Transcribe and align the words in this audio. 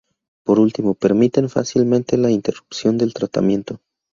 Por 0.43 0.57
último, 0.57 0.95
permiten 0.95 1.47
fácilmente 1.47 2.17
la 2.17 2.31
interrupción 2.31 2.97
del 2.97 3.13
tratamiento. 3.13 3.79